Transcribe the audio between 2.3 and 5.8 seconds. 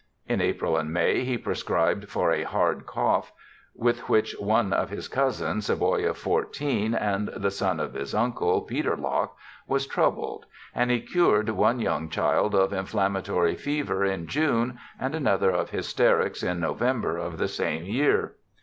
a hard cough with which one of his cousins, a